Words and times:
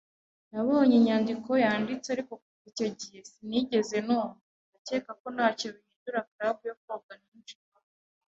Nabonye 0.51 0.95
inyandiko 0.97 1.49
yanditse, 1.63 2.07
ariko 2.15 2.33
kuva 2.41 2.65
icyo 2.71 2.87
gihe 2.99 3.19
sinigeze 3.29 3.97
numva. 4.05 4.37
Ndakeka 4.69 5.11
ko 5.21 5.27
ntacyo 5.35 5.67
bihindura 5.75 6.27
club 6.31 6.57
yo 6.67 6.75
koga 6.83 7.13
ninjiyemo. 7.21 7.75